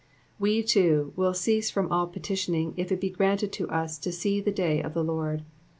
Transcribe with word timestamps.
We, 0.39 0.63
too, 0.63 1.13
will 1.15 1.35
cease 1.35 1.69
from 1.69 1.91
all 1.91 2.07
petitioning 2.07 2.73
if 2.75 2.91
it 2.91 2.99
be 2.99 3.11
granted 3.11 3.51
to 3.53 3.69
us 3.69 3.99
to 3.99 4.11
see 4.11 4.41
the 4.41 4.51
day 4.51 4.81
of 4.81 4.95
the 4.95 5.03
Lord. 5.03 5.43